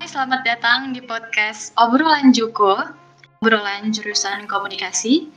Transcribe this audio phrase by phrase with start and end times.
[0.00, 2.72] selamat datang di podcast Obrolan Juko,
[3.44, 5.28] obrolan jurusan komunikasi.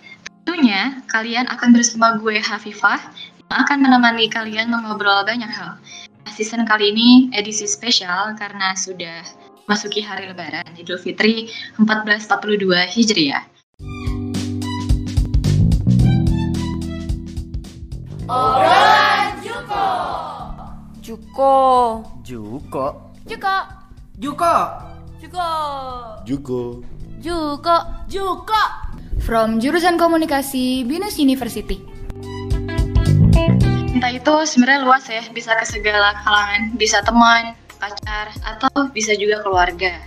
[0.47, 3.11] Tentunya kalian akan bersama gue Hafifah
[3.51, 5.75] yang akan menemani kalian mengobrol banyak hal.
[6.31, 9.27] Season kali ini edisi spesial karena sudah
[9.67, 13.43] masuki hari lebaran Idul Fitri 1442 Hijriah.
[18.31, 19.87] Obrolan Juko.
[21.03, 21.53] Juko.
[22.23, 22.85] Juko.
[23.27, 23.82] Juko.
[24.13, 24.55] Juko.
[25.17, 25.49] Juko.
[26.21, 26.61] Juko.
[27.17, 27.77] Juko.
[28.05, 28.63] Juko.
[29.25, 31.81] From jurusan komunikasi Binus University.
[33.89, 39.41] Cinta itu sebenarnya luas ya, bisa ke segala kalangan, bisa teman, pacar, atau bisa juga
[39.41, 39.97] keluarga.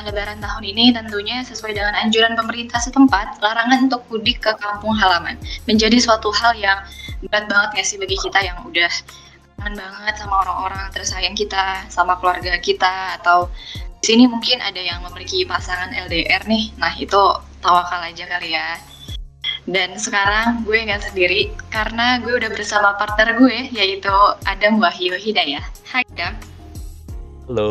[0.00, 5.36] Lebaran tahun ini tentunya sesuai dengan anjuran pemerintah setempat, larangan untuk mudik ke kampung halaman
[5.68, 6.80] menjadi suatu hal yang
[7.28, 8.88] berat banget nggak sih bagi kita yang udah
[9.62, 13.46] kangen banget sama orang-orang tersayang kita, sama keluarga kita, atau
[14.02, 17.22] di sini mungkin ada yang memiliki pasangan LDR nih, nah itu
[17.62, 18.74] tawakal aja kali ya.
[19.62, 24.10] Dan sekarang gue nggak sendiri karena gue udah bersama partner gue yaitu
[24.50, 25.62] Adam Wahyu Hidayah.
[25.86, 26.34] Hai Adam.
[27.46, 27.70] Halo.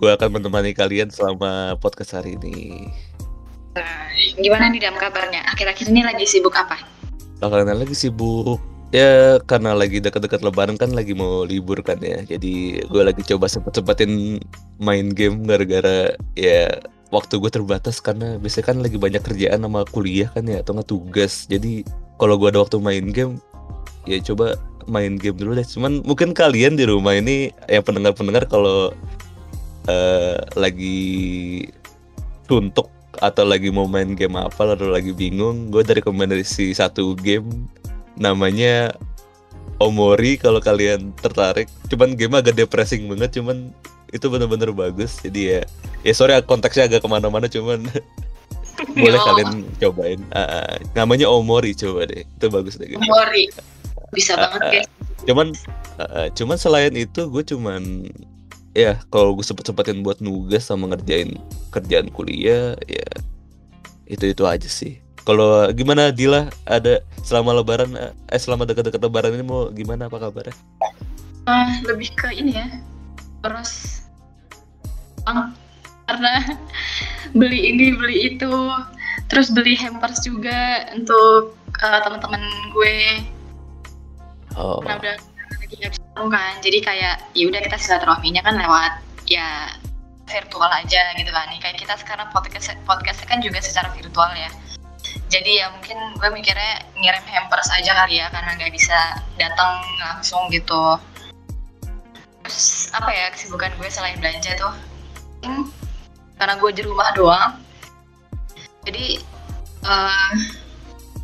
[0.00, 2.88] Gue akan menemani kalian selama podcast hari ini.
[3.76, 4.08] Nah,
[4.40, 5.44] gimana nih Dam kabarnya?
[5.52, 6.80] Akhir-akhir ini lagi sibuk apa?
[7.44, 8.79] Bakalan lagi sibuk.
[8.90, 12.26] Ya karena lagi dekat-dekat lebaran kan lagi mau libur kan ya.
[12.26, 14.42] Jadi gue lagi coba sempet-sempetin
[14.82, 16.82] main game gara-gara ya
[17.14, 20.90] waktu gue terbatas karena biasanya kan lagi banyak kerjaan sama kuliah kan ya atau nggak
[20.90, 21.46] tugas.
[21.46, 21.86] Jadi
[22.18, 23.38] kalau gue ada waktu main game
[24.10, 24.58] ya coba
[24.90, 25.66] main game dulu deh.
[25.66, 28.90] Cuman mungkin kalian di rumah ini yang pendengar-pendengar kalau
[29.86, 30.98] eh, lagi
[32.50, 32.90] suntuk
[33.22, 37.70] atau lagi mau main game apa lalu lagi bingung, gue dari rekomendasi satu game
[38.20, 38.94] namanya
[39.80, 41.64] Omori kalau kalian tertarik.
[41.88, 43.72] Cuman game agak depressing banget, cuman
[44.12, 45.24] itu bener-bener bagus.
[45.24, 45.60] Jadi ya,
[46.04, 47.88] ya sorry konteksnya agak ke mana-mana, cuman
[49.00, 49.24] boleh Ya.
[49.24, 50.20] kalian cobain.
[50.36, 50.76] Ah.
[50.92, 52.92] namanya Omori coba deh, itu bagus deh.
[52.92, 53.00] game.
[53.00, 53.48] Mori.
[54.12, 54.88] Bisa banget guys.
[55.24, 55.56] Cuman,
[55.96, 56.28] ah.
[56.36, 58.04] cuman selain itu gue cuman
[58.76, 61.34] ya kalau gue sempet-sempetin buat nugas sama ngerjain
[61.74, 63.08] kerjaan kuliah ya
[64.10, 65.00] itu itu aja sih.
[65.24, 66.48] Kalau gimana Dila?
[66.64, 70.08] Ada selama lebaran eh selama dekat-dekat lebaran ini mau gimana?
[70.08, 70.56] Apa kabarnya?
[71.44, 72.68] Ah, lebih ke ini ya.
[73.44, 74.04] Terus
[75.28, 75.52] uang
[76.08, 76.32] karena
[77.38, 78.52] beli ini beli itu
[79.30, 82.40] terus beli hampers juga untuk eh, teman-teman
[82.72, 82.98] gue.
[84.58, 85.16] Oh, karena udah
[85.60, 88.92] lagi nggak bisa ketemu kan jadi kayak ya udah kita silaturahminya kan lewat
[89.30, 89.70] ya
[90.26, 91.46] virtual aja gitu kan.
[91.60, 94.50] Kayak kita sekarang podcast podcast kan juga secara virtual ya
[95.30, 98.98] jadi ya mungkin gue mikirnya ngirim hampers aja kali ya karena nggak bisa
[99.38, 100.98] datang langsung gitu.
[102.42, 104.74] Terus apa ya kesibukan gue selain belanja tuh?
[105.46, 105.70] Hmm,
[106.34, 107.62] karena gue di rumah doang.
[108.82, 109.22] Jadi
[109.86, 110.34] eh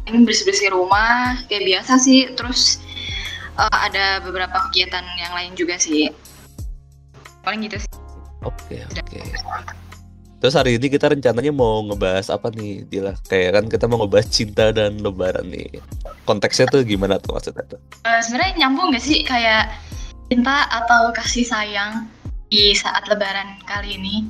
[0.06, 2.31] ini bersih-bersih rumah kayak biasa sih.
[2.38, 2.78] Terus
[3.59, 6.15] eh, ada beberapa kegiatan yang lain juga sih.
[7.43, 7.91] Paling gitu sih.
[8.47, 9.19] Oke oke.
[10.36, 13.16] Terus hari ini kita rencananya mau ngebahas apa nih Dila?
[13.24, 15.80] Kayak kan kita mau ngebahas cinta dan lebaran nih.
[16.28, 17.80] Konteksnya tuh gimana tuh maksudnya tuh?
[18.04, 19.72] Eh, sebenarnya nyambung gak sih kayak
[20.28, 22.04] cinta atau kasih sayang
[22.50, 24.26] di saat lebaran kali ini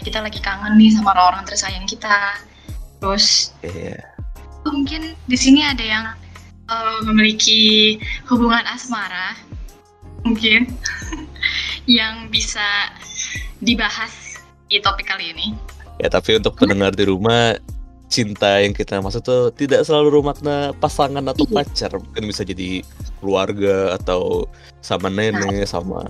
[0.00, 2.36] kita lagi kangen nih sama orang-orang tersayang kita
[3.00, 3.96] terus Iya.
[4.64, 6.06] mungkin di sini ada yang
[6.68, 7.96] eh, memiliki
[8.28, 9.36] hubungan asmara
[10.24, 10.68] mungkin
[11.88, 12.92] yang bisa
[13.60, 14.25] dibahas
[14.70, 15.46] di topik kali ini.
[16.02, 17.56] Ya tapi untuk pendengar di rumah
[18.06, 21.90] cinta yang kita maksud tuh tidak selalu bermakna pasangan atau pacar.
[21.96, 22.84] Mungkin bisa jadi
[23.18, 24.46] keluarga atau
[24.84, 26.04] sama nenek sama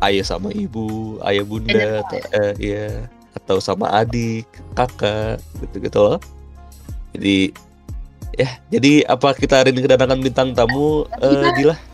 [0.00, 2.88] ayah sama ibu ayah bunda atau eh, iya
[3.36, 6.18] atau sama adik kakak gitu gitu loh.
[7.16, 7.52] Jadi
[8.38, 11.87] ya jadi apa kita hari ini kedatangan bintang tamu eh, Dila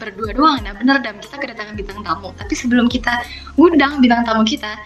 [0.00, 0.58] berdua doang.
[0.64, 2.32] Nah bener dam kita kedatangan bintang tamu.
[2.40, 3.20] Tapi sebelum kita
[3.60, 4.80] undang bintang tamu kita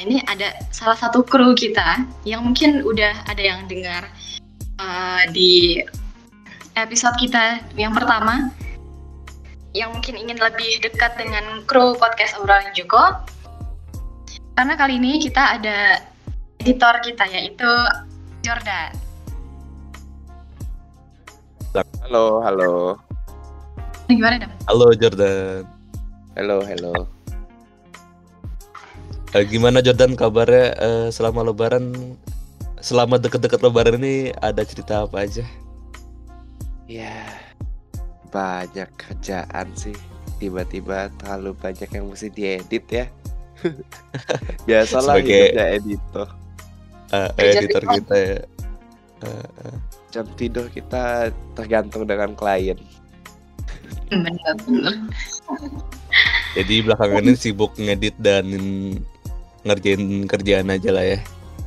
[0.00, 4.08] ini ada salah satu kru kita yang mungkin udah ada yang dengar
[4.80, 5.82] uh, di
[6.78, 8.48] episode kita yang pertama
[9.76, 13.22] yang mungkin ingin lebih dekat dengan kru podcast obrolan Joko.
[14.56, 16.00] Karena kali ini kita ada
[16.58, 17.70] editor kita yaitu
[18.42, 18.92] Jordan.
[22.02, 22.98] Halo, halo.
[24.12, 24.50] Gimana dam?
[24.66, 25.64] halo Jordan
[26.38, 26.94] Halo, halo.
[29.30, 32.16] Eh, gimana Jordan kabarnya eh, selama lebaran
[32.78, 35.44] selama deket-deket lebaran ini ada cerita apa aja
[36.86, 37.22] Ya,
[38.30, 39.94] banyak kerjaan sih.
[40.38, 43.06] Tiba-tiba terlalu banyak yang mesti diedit ya.
[44.66, 46.28] Biasalah Sebagai- hidupnya editor.
[47.10, 48.38] Eh, Kerja editor di- kita ya.
[49.20, 49.76] Eh, eh.
[50.10, 52.74] Jam tidur kita tergantung dengan klien.
[54.10, 54.96] Bener-bener.
[56.58, 58.46] Jadi belakangan ini sibuk ngedit dan
[59.62, 61.18] ngerjain kerjaan aja lah ya.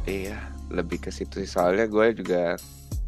[0.04, 0.38] Iya,
[0.68, 1.50] lebih ke situ sih.
[1.50, 2.60] Soalnya gue juga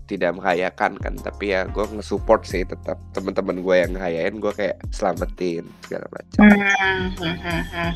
[0.05, 4.77] tidak menghayakan kan, tapi ya gue nge-support sih tetap teman-teman gue yang ngehayain gue kayak
[4.93, 6.39] selamatin segala macam.
[6.45, 7.91] Hmm, hmm, hmm, hmm.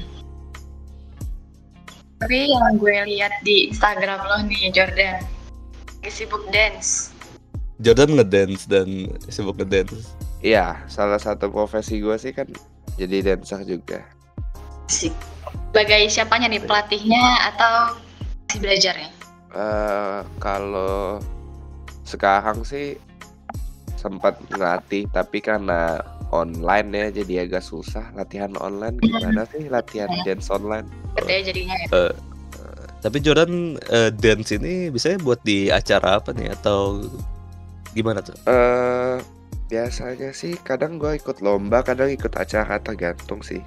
[2.20, 5.24] Tapi yang gue lihat di Instagram lo nih Jordan,
[6.10, 7.16] sibuk dance.
[7.80, 10.19] Jordan ngedance dan sibuk ngedance.
[10.40, 12.48] Iya, salah satu profesi gue sih kan
[12.96, 14.04] jadi dancer juga.
[14.88, 15.14] Sik.
[15.70, 18.00] Sebagai siapanya nih pelatihnya atau
[18.50, 19.10] masih belajar ya?
[19.50, 21.18] eh kalau
[22.06, 22.98] sekarang sih
[23.98, 30.54] sempat ngelatih tapi karena online ya jadi agak susah latihan online gimana sih latihan dance
[30.54, 30.86] online
[31.18, 32.14] Gede jadinya ya.
[33.00, 37.06] Tapi Jordan eh, dance ini biasanya buat di acara apa nih atau
[37.96, 38.38] gimana tuh?
[38.46, 39.18] eh
[39.70, 43.62] biasanya sih kadang gue ikut lomba kadang ikut acara tergantung sih.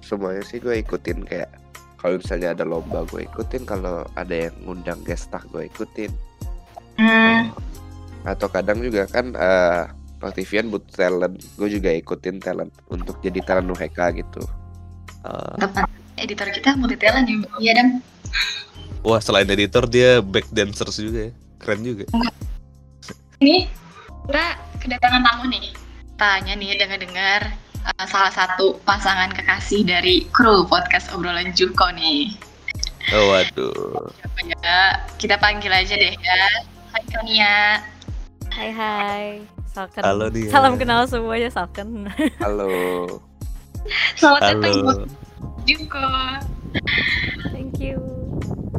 [0.00, 1.50] Semuanya sih gue ikutin kayak
[1.98, 6.14] kalau misalnya ada lomba gue ikutin kalau ada yang ngundang guest star gue ikutin.
[6.98, 7.50] Hmm,
[8.22, 9.86] atau kadang juga kan eh
[10.18, 14.42] Pertivian butuh talent gue juga ikutin talent untuk jadi talent mereka gitu.
[15.22, 15.86] Eh, teman
[16.18, 18.02] editor kita multi talent ya, iya dan
[19.06, 21.32] wah selain editor dia back dancers juga ya.
[21.62, 22.06] Keren juga.
[23.38, 23.70] ini
[24.26, 25.68] kita kedatangan tamu nih.
[26.16, 27.52] Tanya nih dengar-dengar
[27.84, 32.32] uh, salah satu pasangan kekasih dari kru podcast obrolan Juko nih.
[33.12, 34.08] Oh, waduh.
[34.16, 34.80] Siapa ya?
[35.20, 36.40] Kita panggil aja deh ya.
[36.96, 37.56] Hai Kania.
[38.48, 39.24] Hai hai.
[39.68, 40.00] Salken.
[40.00, 40.48] Halo dia.
[40.48, 42.08] Salam kenal semuanya Salken.
[42.44, 42.68] halo
[44.16, 44.84] Selamat datang Halo.
[44.88, 45.16] podcast
[45.68, 46.08] Juko.
[47.52, 48.00] Thank you.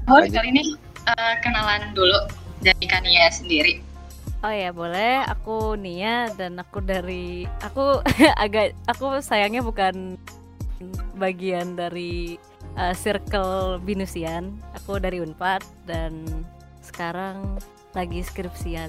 [0.09, 0.73] Oh, kali ini
[1.05, 2.17] uh, kenalan dulu
[2.65, 3.88] dari Kania sendiri.
[4.39, 5.27] Oh ya boleh.
[5.27, 7.99] Aku Nia dan aku dari aku
[8.43, 10.15] agak aku sayangnya bukan
[11.19, 12.39] bagian dari
[12.79, 14.55] uh, circle binusian.
[14.79, 16.23] Aku dari Unpad dan
[16.79, 17.59] sekarang
[17.91, 18.87] lagi skripsian.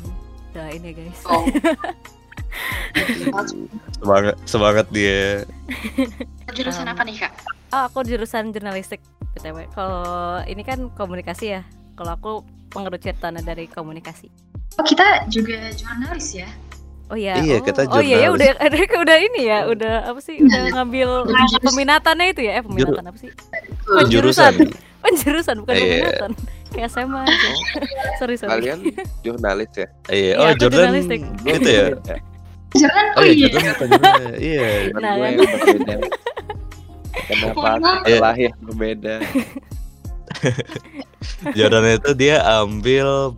[0.54, 1.20] Doain ya guys.
[1.26, 1.42] Oh.
[3.98, 5.46] Semangat semangat dia.
[6.54, 7.32] Jurusan Um, apa nih kak?
[7.70, 8.98] Oh, aku jurusan jurnalistik
[9.38, 9.70] BTW.
[9.70, 11.62] Kalau ini kan komunikasi ya.
[11.94, 12.32] Kalau aku
[12.74, 14.49] pengerucutan dari komunikasi.
[14.78, 16.48] Oh kita juga jurnalis ya?
[17.10, 17.42] Oh iya.
[17.42, 18.98] Iya, oh, kita Oh iya ya udah jurnalis.
[19.02, 20.38] udah ini ya, udah apa sih?
[20.38, 21.64] Udah ngambil Jurus.
[21.66, 22.52] peminatannya itu ya?
[22.58, 23.30] Eh, peminatan apa sih?
[23.82, 24.52] Penjurusan.
[25.04, 25.82] Penjurusan bukan Iya.
[25.82, 26.30] peminatan.
[26.70, 27.50] Kayak SMA aja.
[28.22, 28.50] sorry, sorry.
[28.52, 28.78] kalian
[29.26, 31.20] jurnalis ya Iya, Iya, oh Jordan jurnalistik.
[31.42, 31.84] gitu ya.
[31.90, 32.20] Jurusan
[33.18, 33.48] Oh oh iya, iya.
[33.50, 33.88] Jordan.
[34.38, 34.68] Iya.
[34.94, 35.32] Nah, gue kan.
[35.34, 35.94] yang berbeda
[37.26, 37.70] kenapa
[38.06, 39.14] kita lahir berbeda
[41.52, 43.34] Jordan itu dia ambil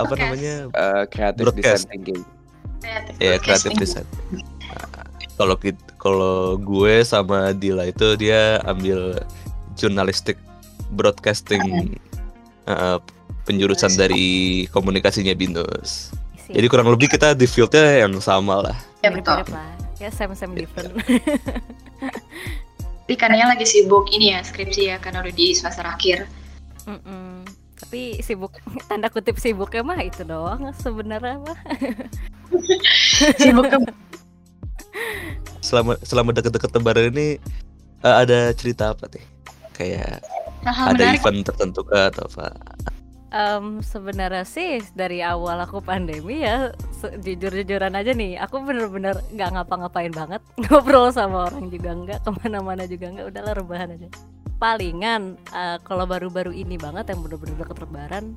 [0.00, 0.22] apa Podcast.
[0.24, 0.54] namanya?
[0.70, 1.82] Eh, creative Broadcast.
[1.84, 2.22] design thinking
[2.80, 3.76] Kreatif Ya, kreatif broadcasting.
[3.76, 4.06] design.
[4.64, 4.88] Nah,
[5.36, 5.54] Kalau
[5.96, 9.20] kalau gue sama Dila itu dia ambil
[9.72, 10.36] jurnalistik
[10.90, 11.96] broadcasting
[12.64, 13.00] uh,
[13.44, 14.24] penjurusan dari
[14.68, 16.12] komunikasinya Binus.
[16.44, 16.52] Sih.
[16.56, 18.76] Jadi kurang lebih kita di fieldnya yang sama lah.
[19.00, 19.40] Ya betul.
[19.96, 20.92] Ya same same different.
[23.04, 26.30] Tapi Kania lagi sibuk ini ya skripsi ya karena udah di semester akhir.
[26.86, 27.39] Mm-mm.
[27.90, 28.54] Tapi sibuk
[28.88, 31.58] tanda kutip sibuknya mah itu doang sebenarnya mah.
[33.42, 33.66] Sibuk
[35.58, 37.42] Selama selama deket-deket lebaran ini
[38.06, 39.26] uh, ada cerita apa nih?
[39.74, 40.22] Kayak
[40.62, 41.18] hal-hal ada menarik.
[41.18, 42.54] event tertentu kah atau apa?
[43.34, 46.70] Em, sebenarnya sih dari awal aku pandemi ya
[47.02, 52.86] jujur-jujuran aja nih aku bener-bener nggak ngapa-ngapain banget ngobrol sama orang juga nggak ke mana-mana
[52.86, 54.10] juga nggak udahlah rebahan aja
[54.60, 58.36] palingan eh, kalau baru-baru ini banget yang bener-bener deket lebaran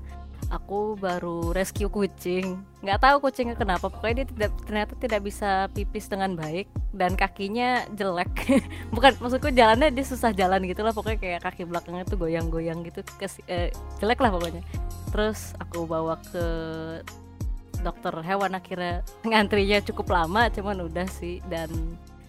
[0.54, 2.62] aku baru rescue kucing.
[2.86, 7.90] Nggak tahu kucingnya kenapa pokoknya dia tidak ternyata tidak bisa pipis dengan baik dan kakinya
[7.98, 8.30] jelek.
[8.96, 13.06] Bukan maksudku jalannya dia susah jalan gitu lah pokoknya kayak kaki belakangnya tuh goyang-goyang gitu
[13.18, 14.62] kes, eh, jelek lah pokoknya.
[15.14, 16.46] Terus aku bawa ke
[17.84, 21.70] dokter hewan akhirnya ngantrinya cukup lama cuman udah sih dan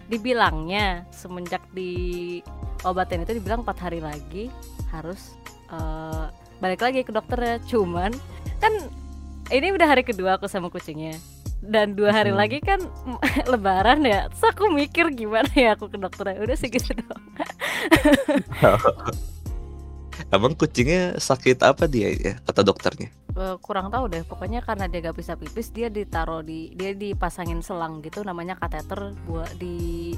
[0.05, 2.41] dibilangnya semenjak di
[2.83, 4.53] obatin itu dibilang empat hari lagi
[4.93, 5.33] harus
[5.69, 6.25] eh,
[6.57, 7.61] balik lagi ke dokternya.
[7.65, 8.13] Cuman
[8.59, 8.73] kan
[9.49, 11.17] ini udah hari kedua aku sama kucingnya.
[11.65, 12.29] Dan dua hari Hmm.
[12.29, 12.77] lagi kan
[13.51, 14.29] lebaran ya.
[14.29, 16.37] Terus aku mikir gimana ya aku ke dokternya.
[16.41, 17.25] Udah sih gitu doang.
[20.35, 23.09] Emang kucingnya sakit apa dia ya kata dokternya?
[23.35, 24.23] Eh, kurang tahu deh.
[24.23, 29.11] Pokoknya karena dia gak bisa pipis dia ditaruh di dia dipasangin selang gitu namanya kateter
[29.27, 30.15] buat di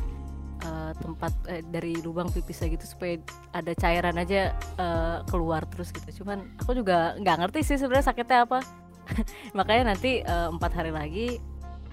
[0.62, 3.18] eh, tempat eh, dari lubang pipisnya gitu supaya
[3.58, 6.22] ada cairan aja eh, keluar terus gitu.
[6.22, 8.62] Cuman aku juga nggak ngerti sih sebenarnya sakitnya apa.
[9.58, 11.42] Makanya nanti empat hari lagi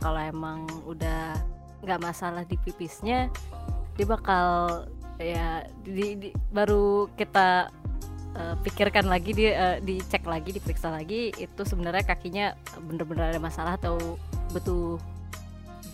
[0.02, 1.32] kalau emang udah
[1.80, 3.30] nggak masalah di pipisnya
[3.94, 4.82] dia bakal
[5.22, 7.70] ya di, di- baru kita
[8.34, 12.46] eh, pikirkan lagi dia eh, dicek lagi diperiksa lagi itu sebenarnya kakinya
[12.82, 14.18] bener-bener ada masalah atau
[14.52, 14.98] betul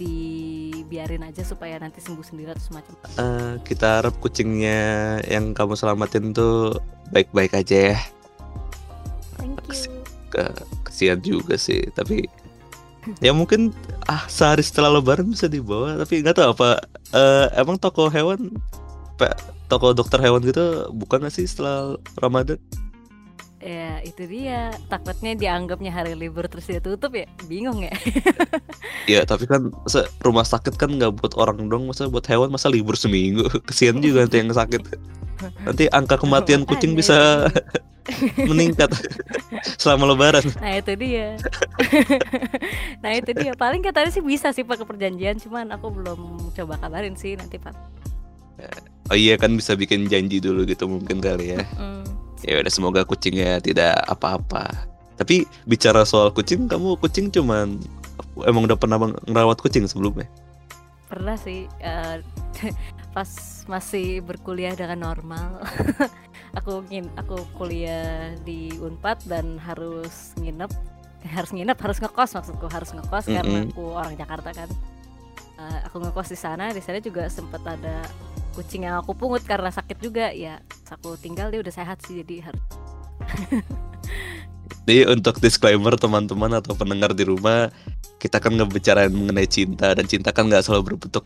[0.01, 6.33] dibiarin aja supaya nanti sembuh sendiri atau semacam Eh, kita harap kucingnya yang kamu selamatin
[6.33, 6.81] tuh
[7.13, 7.99] baik-baik aja ya.
[9.37, 9.93] thank you
[10.31, 10.47] Ke
[10.87, 12.25] kesian juga sih, tapi
[13.25, 13.75] ya mungkin
[14.07, 16.71] ah sehari setelah lebaran bisa dibawa, tapi nggak tahu apa
[17.13, 18.55] eh, emang toko hewan
[19.69, 22.59] toko dokter hewan gitu bukan nggak sih setelah Ramadan?
[23.61, 24.73] ya itu dia.
[24.89, 27.29] Takutnya dianggapnya hari libur terus dia tutup ya?
[27.47, 27.93] Bingung ya?
[29.09, 32.71] Ya tapi kan masa rumah sakit kan nggak buat orang dong, masa buat hewan masa
[32.71, 34.83] libur seminggu, kesian juga nanti yang sakit.
[35.67, 37.49] Nanti angka kematian kucing bisa
[38.51, 38.93] meningkat
[39.83, 40.47] selama lebaran.
[40.63, 41.35] nah itu dia.
[43.03, 43.51] Nah itu dia.
[43.57, 47.75] Paling katanya sih bisa sih pakai perjanjian cuman aku belum coba kabarin sih nanti pak
[49.11, 51.63] Oh iya kan bisa bikin janji dulu gitu mungkin kali ya.
[51.75, 52.07] Hmm.
[52.47, 54.71] Ya udah semoga kucingnya tidak apa-apa.
[55.19, 57.77] Tapi bicara soal kucing, kamu kucing cuman
[58.49, 58.97] emang udah pernah
[59.29, 60.25] ngerawat kucing sebelumnya?
[61.11, 62.23] pernah sih eh,
[63.17, 63.31] pas
[63.67, 65.59] masih berkuliah dengan normal
[66.59, 70.71] aku ngin aku kuliah di Unpad dan harus nginep
[71.27, 73.75] harus nginep harus ngekos maksudku harus ngekos karena Mm-mm.
[73.75, 74.71] aku orang Jakarta kan
[75.61, 78.01] Eh, aku ngekos di sana di sana juga sempat ada
[78.57, 80.57] kucing yang aku pungut karena sakit juga ya
[80.89, 82.65] aku tinggal dia udah sehat sih jadi harus
[84.89, 87.69] Jadi untuk disclaimer teman-teman atau pendengar di rumah,
[88.19, 91.23] kita kan ngebicarain mengenai cinta dan cinta kan nggak selalu berbentuk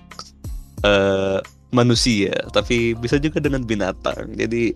[0.83, 1.39] eh,
[1.71, 4.35] manusia, tapi bisa juga dengan binatang.
[4.37, 4.75] Jadi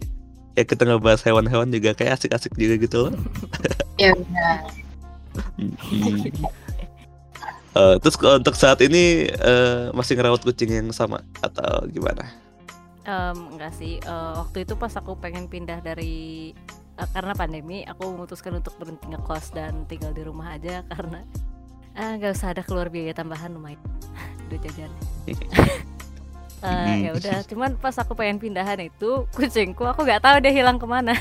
[0.55, 3.15] ya kita ngebahas hewan-hewan juga kayak asik-asik juga gitu loh.
[4.01, 4.63] Ya benar.
[7.79, 12.27] Eh, terus kalau untuk saat ini eh, masih ngerawat kucing yang sama atau gimana?
[13.05, 14.03] Em, enggak sih.
[14.03, 16.51] Eh, waktu itu pas aku pengen pindah dari
[16.99, 21.23] eh, karena pandemi aku memutuskan untuk berhenti ngekos dan tinggal di rumah aja karena
[21.99, 23.79] nggak usah ada keluar biaya tambahan lumayan.
[24.51, 24.91] Udah jajan.
[26.59, 27.47] Eh, ya udah.
[27.47, 31.15] Cuman pas aku pengen pindahan itu kucingku aku nggak tahu dia hilang ke mana.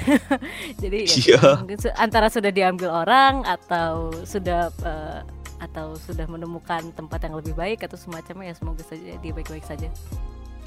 [0.81, 1.61] Jadi ya, Iya.
[1.61, 5.21] mungkin su- antara sudah diambil orang atau sudah eh,
[5.57, 9.89] atau sudah menemukan tempat yang lebih baik atau semacamnya ya semoga saja dia baik-baik saja.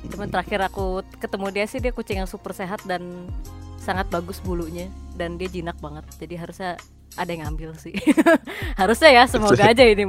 [0.08, 3.28] Cuman terakhir aku ketemu dia sih dia kucing yang super sehat dan
[3.80, 6.04] sangat bagus bulunya dan dia jinak banget.
[6.16, 6.70] Jadi harusnya
[7.18, 7.94] ada yang ngambil sih.
[8.80, 10.06] Harusnya ya semoga aja ini.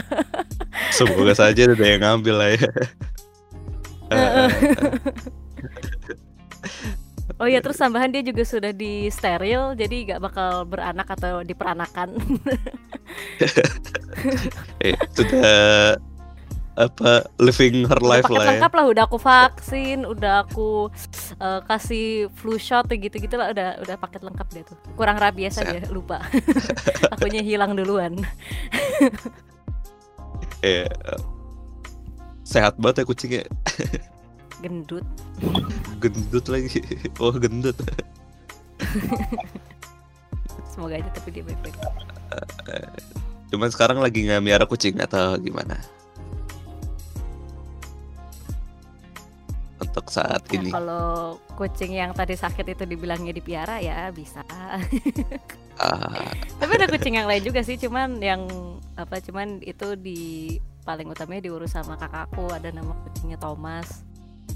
[0.96, 2.70] Semoga saja ada yang ngambil lah ya.
[7.36, 12.16] Oh iya terus tambahan dia juga sudah di steril jadi nggak bakal beranak atau diperanakan
[14.84, 15.96] eh, sudah
[16.76, 18.48] apa living her life lah ya.
[18.52, 20.92] lengkap lah udah aku vaksin udah aku
[21.40, 25.56] eh, kasih flu shot gitu gitu lah udah udah paket lengkap deh tuh kurang rabies
[25.56, 26.20] aja lupa
[27.16, 28.20] akunya hilang duluan
[30.60, 31.20] Eh, eh,
[32.44, 33.42] sehat banget ya kucingnya.
[34.60, 35.04] gendut
[36.00, 36.80] Gendut lagi.
[37.20, 37.76] Oh gendut.
[40.76, 41.76] semoga aja tapi dia baik-baik
[43.46, 45.78] Cuman sekarang lagi nggak miara kucing atau gimana?
[49.76, 50.70] Untuk saat Nah, ini.
[50.72, 54.40] kalau kucing yang tadi sakit itu dibilangnya dipiara ya bisa.
[55.76, 58.48] Ah, tapi ada kucing yang lain juga sih cuman yang
[58.96, 60.56] apa cuman itu di
[60.88, 64.00] paling utamanya diurus sama kakakku ada nama kucingnya Thomas.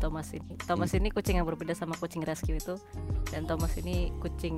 [0.00, 2.80] Thomas ini Thomas ini kucing yang berbeda sama kucing rescue itu.
[3.28, 4.56] Dan Thomas ini kucing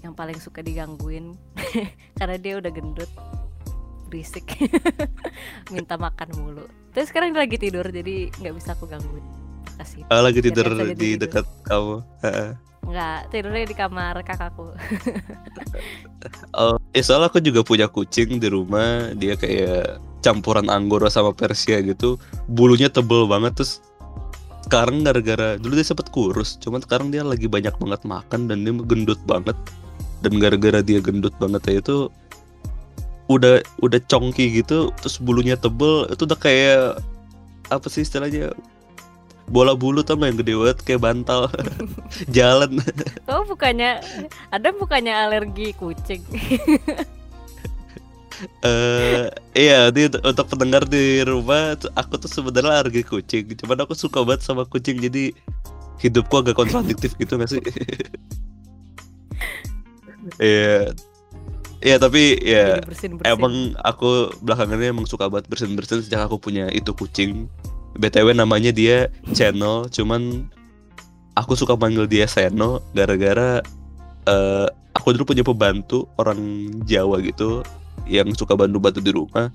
[0.00, 1.36] yang paling suka digangguin
[2.18, 3.10] karena dia udah gendut
[4.10, 4.58] berisik
[5.74, 9.22] minta makan mulu terus sekarang dia lagi tidur jadi nggak bisa aku gangguin
[9.80, 11.24] kasih ah, lagi tidur di tidur.
[11.24, 11.96] dekat kamu.
[12.80, 14.72] Nggak tidurnya di kamar kakakku
[16.60, 19.12] Oh, eh soalnya aku juga punya kucing di rumah.
[19.16, 22.20] Dia kayak campuran Anggora sama Persia gitu.
[22.48, 23.80] Bulunya tebel banget terus
[24.68, 28.72] sekarang gara-gara dulu dia sempet kurus, cuman sekarang dia lagi banyak banget makan dan dia
[28.84, 29.56] gendut banget.
[30.20, 31.96] Dan gara-gara dia gendut banget ya itu
[33.30, 36.98] udah udah congki gitu, terus bulunya tebel, itu udah kayak
[37.70, 38.50] apa sih istilahnya?
[39.50, 41.50] Bola bulu nggak yang gede banget kayak bantal
[42.36, 42.78] jalan.
[43.30, 43.98] Oh bukannya
[44.50, 46.22] ada bukannya alergi kucing?
[48.64, 53.52] Eh iya, ini untuk- pendengar di rumah tuh, aku tuh sebenarnya alergi kucing.
[53.52, 55.36] Cuman aku suka banget sama kucing jadi
[56.00, 57.60] hidupku agak kontradiktif gitu gak sih?
[60.38, 60.94] Iya.
[61.80, 63.24] Iya, tapi ya bersin-bersin.
[63.24, 67.48] emang aku belakangan ini emang suka banget bersin-bersin sejak aku punya itu kucing.
[67.96, 70.44] BTW namanya dia Channel, cuman
[71.34, 73.64] aku suka manggil dia Seno gara-gara
[74.28, 77.64] eh, aku dulu punya pembantu orang Jawa gitu
[78.04, 79.48] yang suka bantu-bantu di rumah.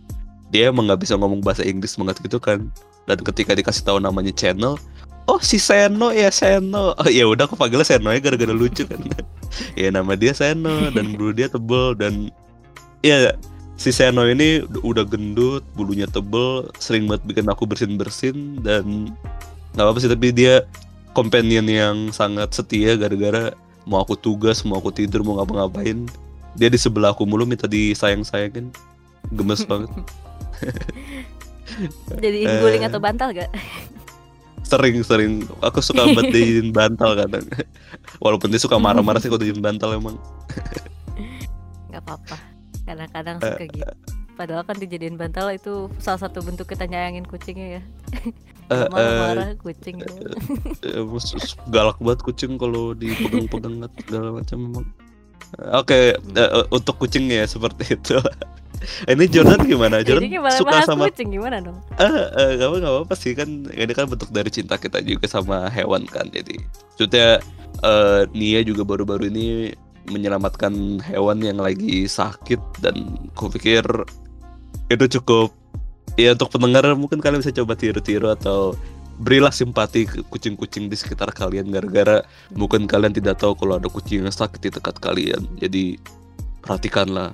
[0.50, 2.74] Dia emang nggak bisa ngomong bahasa Inggris banget gitu kan.
[3.06, 4.82] Dan ketika dikasih tahu namanya Channel,
[5.26, 6.94] oh si Seno ya Seno.
[6.96, 9.02] Oh ya udah aku panggilnya Seno ya gara-gara lucu kan.
[9.80, 12.30] ya nama dia Seno dan bulu dia tebel dan
[13.02, 13.34] ya
[13.76, 19.12] si Seno ini ud- udah gendut, bulunya tebel, sering banget bikin aku bersin-bersin dan
[19.74, 20.64] nggak apa-apa sih tapi dia
[21.12, 23.52] companion yang sangat setia gara-gara
[23.84, 26.08] mau aku tugas, mau aku tidur, mau ngapa-ngapain
[26.56, 28.72] dia di sebelah aku mulu minta disayang-sayangin
[29.30, 29.92] gemes banget
[32.16, 32.60] Jadi Eh.
[32.62, 33.52] guling atau bantal gak?
[34.66, 37.46] sering-sering aku suka dijadiin bantal kadang
[38.18, 40.18] walaupun dia suka marah-marah sih kalau dijadiin bantal emang
[41.90, 42.38] Gak apa-apa.
[42.84, 43.94] Kadang-kadang Eh, suka gitu.
[44.36, 47.82] Padahal kan dijadiin bantal itu salah satu bentuk kita nyayangin kucingnya ya.
[48.68, 50.04] Eh, Marah-marah kucing.
[50.86, 54.86] Eh, mus- galak banget kucing kalau dipegang-pegang segala macam memang.
[55.72, 58.20] Oke, eh, eh, untuk kucing ya seperti itu.
[59.06, 60.02] Ini Jordan gimana?
[60.06, 61.78] Jordan gimana suka sama kucing gimana dong?
[61.98, 65.26] eh eh, nggak apa nggak apa sih kan ini kan bentuk dari cinta kita juga
[65.28, 66.28] sama hewan kan.
[66.30, 66.62] Jadi
[66.96, 67.40] maksudnya
[67.84, 69.74] eh, Nia juga baru-baru ini
[70.06, 73.82] menyelamatkan hewan yang lagi sakit dan kupikir
[74.90, 75.50] itu cukup
[76.16, 78.78] ya untuk pendengar mungkin kalian bisa coba tiru-tiru atau
[79.16, 84.28] berilah simpati ke kucing-kucing di sekitar kalian gara-gara mungkin kalian tidak tahu kalau ada kucing
[84.28, 85.96] yang sakit di dekat kalian jadi
[86.66, 87.32] perhatikanlah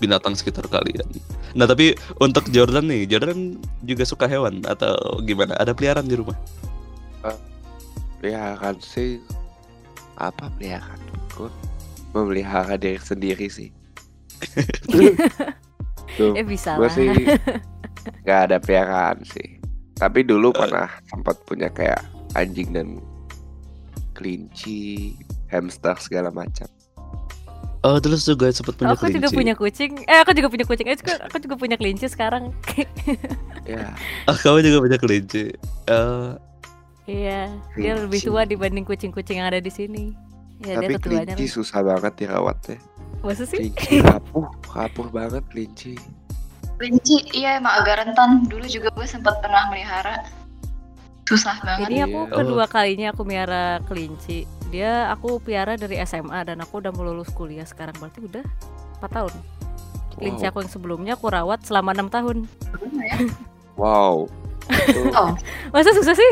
[0.00, 1.04] binatang sekitar kalian
[1.52, 6.36] nah tapi untuk Jordan nih Jordan juga suka hewan atau gimana ada peliharaan di rumah
[8.16, 9.20] Peliharaan sih
[10.16, 10.96] apa peliharaan?
[11.36, 11.52] Gue
[12.16, 13.68] memelihara diri sendiri sih.
[16.16, 16.96] Tuh, Eh bisa gue lah.
[16.96, 17.12] sih
[18.24, 19.60] nggak ada peliharaan sih.
[20.00, 20.64] Tapi dulu Eh.
[20.64, 22.00] pernah sempat punya kayak
[22.32, 22.96] anjing dan
[24.16, 25.12] kelinci,
[25.52, 26.66] hamster segala macam.
[27.86, 29.92] Oh terus juga sempat punya aku juga kelinci punya kucing.
[30.04, 30.86] Eh aku juga punya kucing.
[30.86, 32.50] Eh, juga- aku juga punya kelinci sekarang.
[33.66, 33.90] Ya,
[34.24, 35.50] Ah, kamu juga punya kelinci
[35.86, 36.30] Eh,
[37.04, 38.26] iya, dia lebih Kelinci.
[38.26, 40.14] tua dibanding kucing-kucing yang ada di sini.
[40.58, 41.50] Ya tapi dia kelinci lah.
[41.52, 42.78] susah banget dirawatnya.
[43.20, 43.58] Masa sih?
[43.68, 45.98] Kelinci rapuh, rapuh banget kelinci.
[46.76, 48.46] Kelinci, iya emang agak rentan.
[48.46, 50.22] Dulu juga gue sempat pernah melihara.
[51.24, 51.90] Susah banget.
[51.90, 52.34] Ini aku Iya.
[52.38, 54.46] kedua kalinya aku miara kelinci.
[54.66, 58.44] Dia aku piara dari SMA dan aku udah mau lulus kuliah sekarang berarti udah
[58.98, 59.34] 4 tahun.
[60.16, 60.50] Kelinci Wow.
[60.50, 62.48] aku yang sebelumnya aku rawat selama enam tahun.
[63.76, 64.26] Wow.
[64.66, 65.30] Itu Oh,
[65.70, 66.30] Masa susah sih?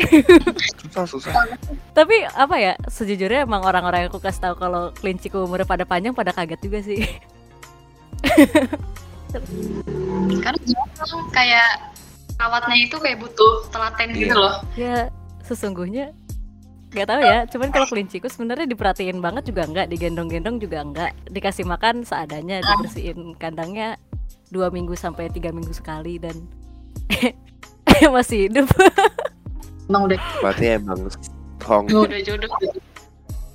[0.82, 1.32] susah susah.
[1.98, 2.72] Tapi apa ya?
[2.88, 6.78] Sejujurnya emang orang-orang yang aku kasih tahu kalau kelinciku umurnya pada panjang pada kaget juga
[6.82, 6.98] sih.
[10.40, 11.68] karena memang kayak
[12.38, 14.38] rawatnya itu kayak butuh telaten gitu Iya.
[14.38, 14.54] loh.
[14.74, 14.96] ya
[15.42, 16.14] sesungguhnya
[16.94, 17.38] nggak tahu ya.
[17.46, 23.34] Cuman kalau kelinciku sebenarnya diperhatiin banget juga enggak, digendong-gendong juga enggak, dikasih makan seadanya, dibersihin
[23.34, 23.98] kandangnya
[24.48, 26.38] dua minggu sampai tiga minggu sekali dan
[28.14, 28.70] masih hidup.
[29.84, 31.84] Emang udah Berarti emang strong.
[31.90, 32.78] udah jodoh gitu.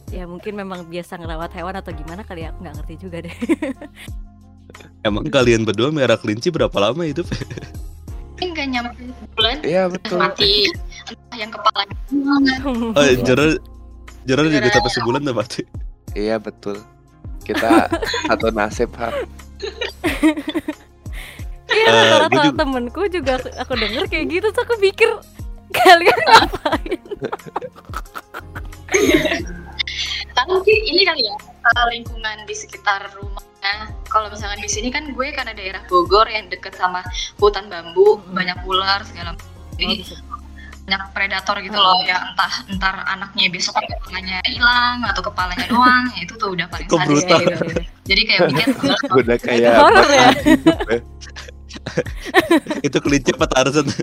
[0.10, 3.36] ya mungkin memang biasa ngerawat hewan atau gimana kali ya aku nggak ngerti juga deh.
[5.08, 7.26] emang kalian berdua merah kelinci berapa lama hidup
[8.40, 8.92] Ini nggak nyampe
[9.34, 10.18] bulan Iya betul.
[10.18, 10.70] mati.
[11.10, 11.96] Entah yang kepalanya
[12.98, 13.58] oh Jordan
[14.24, 15.62] Jordan juga sampai sebulan tuh mati
[16.12, 16.78] Iya betul.
[17.42, 17.86] Kita
[18.30, 19.10] satu nasib ha.
[21.70, 25.10] Iya Eh, rata-rata juga- temenku juga aku, aku denger kayak gitu tuh aku pikir
[25.70, 26.98] kalian ngapain?
[30.50, 33.94] Mungkin ini kali ya uh, lingkungan di sekitar rumahnya.
[34.10, 37.06] Kalau misalkan di sini kan gue karena daerah Bogor yang deket sama
[37.38, 39.46] hutan bambu, banyak ular segala macam.
[39.46, 40.18] Oh, Jadi bisa.
[40.90, 46.26] Banyak predator gitu loh ya entah entar anaknya besok kepalanya hilang atau kepalanya doang ya
[46.26, 47.30] itu tuh udah paling sadis.
[47.30, 47.38] gitu.
[48.10, 48.74] Jadi kayak mikir
[49.14, 50.34] Udah kayak horor ya.
[50.90, 50.98] ya.
[52.90, 53.86] itu kelinci apa Tarzan?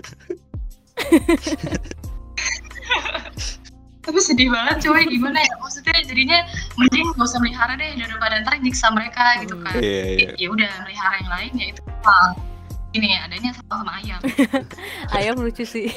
[4.07, 5.51] Tapi sedih banget cuy gimana ya?
[5.59, 6.39] Maksudnya jadinya
[6.79, 9.75] mending gak usah melihara deh daripada ntar nyiksa mereka gitu kan.
[9.83, 10.31] Iya iya.
[10.39, 11.83] Ya udah melihara yang lain ya itu.
[12.95, 14.19] Ini ya adanya sama sama ayam.
[15.11, 15.91] Ayam lucu sih.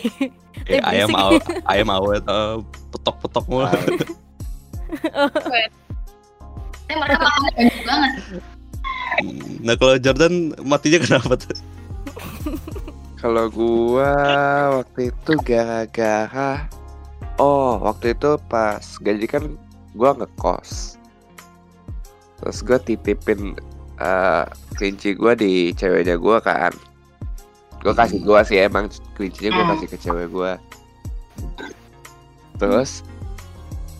[0.66, 1.16] Eh, Tapi ayam berisik.
[1.16, 1.32] aw,
[1.72, 2.56] ayam awet eh,
[2.90, 3.66] petok-petok mulu.
[3.70, 5.60] Tapi
[6.90, 8.12] mereka makannya banyak banget
[9.20, 11.54] Hmm, Nah kalau Jordan matinya kenapa tuh?
[13.18, 14.14] Kalau gua
[14.80, 16.66] waktu itu gara-gara
[17.36, 19.44] Oh, waktu itu pas gaji kan
[19.92, 20.96] gua ngekos.
[22.38, 23.56] Terus gua titipin
[23.98, 24.44] eh,
[24.76, 26.72] kelinci gua di ceweknya gua kan.
[27.80, 29.72] Gua kasih gua sih emang kelincinya gua Hmm.
[29.76, 30.52] kasih ke cewek gua.
[32.60, 33.00] Terus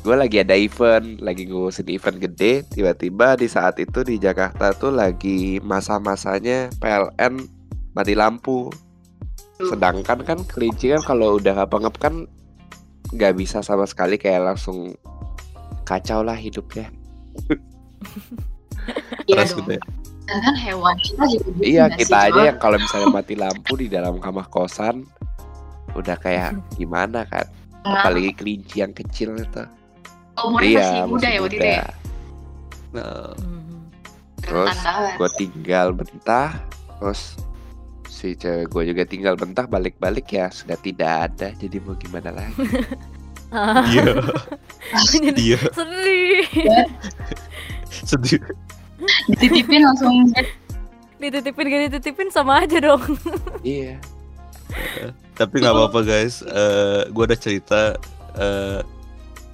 [0.04, 4.92] gua lagi ada event, lagi ngurusin event gede, tiba-tiba di saat itu di Jakarta tuh
[4.92, 7.40] lagi masa-masanya PLN
[7.96, 8.68] mati lampu.
[9.60, 12.24] Sedangkan kan kelinci kan kalau udah pengep kan
[13.12, 14.96] nggak bisa sama sekali kayak langsung
[15.84, 16.88] kacau lah hidupnya.
[19.28, 19.52] Iya Keras
[20.30, 20.38] ya.
[20.40, 23.86] Kan hewan kita juga gitu Iya kita sih, aja yang kalau misalnya mati lampu di
[23.86, 25.02] dalam kamar kosan
[25.92, 27.46] udah kayak gimana kan?
[27.80, 29.62] Nah, Apalagi kelinci yang kecil itu.
[30.38, 31.84] umurnya masih iya muda masih ya waktu itu ya.
[32.90, 33.78] Nah, Mhm.
[34.40, 34.76] Terus
[35.14, 36.64] gue tinggal bentar,
[36.96, 37.36] terus
[38.08, 41.52] si cewek gue juga tinggal bentar balik-balik ya sudah tidak ada.
[41.54, 42.56] Jadi mau gimana lagi?
[43.86, 44.16] iya,
[45.36, 46.40] iya, sedih
[47.90, 48.40] sedih.
[49.28, 50.28] Dititipin langsung
[51.20, 53.02] dititipin gak dititipin sama aja dong
[53.66, 54.00] iya.
[55.36, 56.40] Tapi nggak apa-apa guys.
[56.44, 57.96] Eh, gua ada cerita.
[58.38, 58.80] eh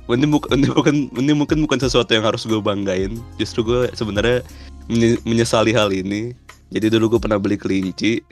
[0.07, 3.19] ini, bukan, ini bukan ini mungkin bukan sesuatu yang harus gue banggain.
[3.43, 4.47] Justru gue sebenarnya
[4.87, 6.31] menye- menyesali hal ini.
[6.71, 8.23] Jadi dulu gue pernah beli kelinci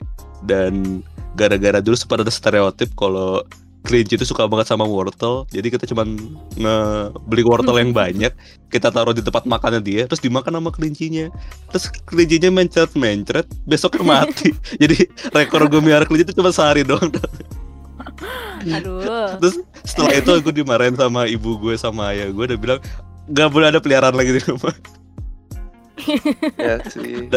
[0.47, 1.03] dan
[1.35, 3.43] gara-gara dulu sempat ada stereotip kalau
[3.85, 5.45] kelinci itu suka banget sama wortel.
[5.53, 6.17] Jadi kita cuman
[6.57, 8.33] nge- beli wortel yang banyak,
[8.73, 11.29] kita taruh di tempat makannya dia, terus dimakan sama kelincinya.
[11.69, 14.51] Terus kelincinya mencret-mencret, besoknya mati.
[14.81, 17.13] Jadi rekor gue miara kelinci itu cuma sehari doang.
[18.65, 22.79] aduh Terus setelah itu aku dimarahin sama ibu gue sama ayah gue udah bilang
[23.29, 24.75] nggak boleh ada peliharaan lagi di rumah.
[26.57, 27.29] Ya sih.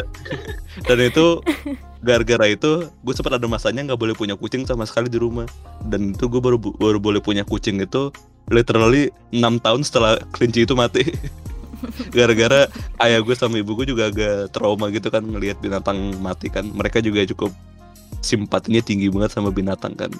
[0.86, 1.40] Dan itu
[1.98, 5.46] gara-gara itu gue sempat ada masanya nggak boleh punya kucing sama sekali di rumah.
[5.84, 8.10] Dan itu gue baru baru boleh punya kucing itu
[8.48, 11.04] literally 6 tahun setelah kelinci itu mati.
[12.16, 12.66] Gara-gara
[13.02, 16.66] ayah gue sama ibu gue juga agak trauma gitu kan ngelihat binatang mati kan.
[16.66, 17.54] Mereka juga cukup
[18.18, 20.10] simpatinya tinggi banget sama binatang kan.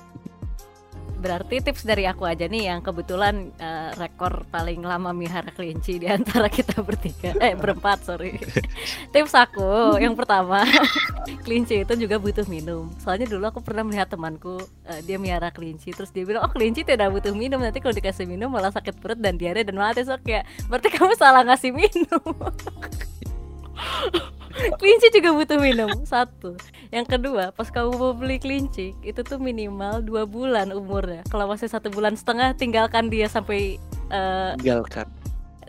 [1.19, 6.07] Berarti tips dari aku aja nih yang kebetulan eh, rekor paling lama mihara kelinci di
[6.07, 8.39] antara kita bertiga eh berempat sorry.
[9.15, 10.63] tips aku yang pertama
[11.45, 12.87] kelinci itu juga butuh minum.
[13.03, 16.87] Soalnya dulu aku pernah melihat temanku eh, dia miara kelinci terus dia bilang oh kelinci
[16.87, 20.15] tidak butuh minum nanti kalau dikasih minum malah sakit perut dan diare dan mati so
[20.23, 22.23] kayak berarti kamu salah ngasih minum.
[24.81, 26.59] kelinci juga butuh minum satu.
[26.91, 31.23] Yang kedua pas kamu mau beli kelinci itu tuh minimal dua bulan umurnya.
[31.29, 33.79] Kalau masih satu bulan setengah tinggalkan dia sampai
[34.11, 35.07] eh, Tinggalkan.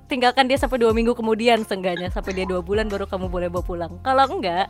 [0.10, 3.62] tinggalkan dia sampai dua minggu kemudian seenggaknya sampai dia dua bulan baru kamu boleh bawa
[3.62, 3.94] pulang.
[4.02, 4.66] Kalau enggak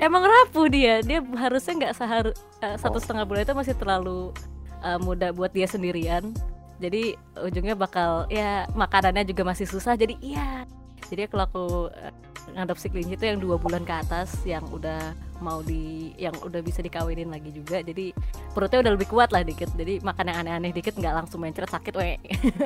[0.00, 1.04] emang rapuh dia.
[1.04, 2.36] Dia harusnya nggak seharus
[2.80, 4.32] satu setengah bulan itu masih terlalu
[4.80, 6.32] eh, muda buat dia sendirian.
[6.78, 9.98] Jadi ujungnya bakal ya makanannya juga masih susah.
[9.98, 10.62] Jadi iya
[11.08, 12.12] jadi kalau aku eh,
[12.50, 16.80] ngadopsi kelinci itu yang dua bulan ke atas yang udah mau di yang udah bisa
[16.80, 17.78] dikawinin lagi juga.
[17.78, 18.10] Jadi
[18.50, 19.68] perutnya udah lebih kuat lah dikit.
[19.70, 22.16] Jadi makan yang aneh-aneh dikit nggak langsung mencret sakit weh.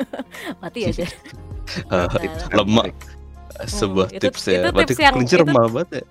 [0.63, 2.09] Mati aja Eh, Nah,
[2.55, 2.87] lemah
[3.65, 4.61] sebuah itu- tips ya.
[4.61, 6.05] itu Berarti tips yang- kelinci itu- banget ya.